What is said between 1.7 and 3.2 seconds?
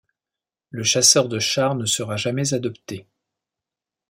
ne sera jamais adopté.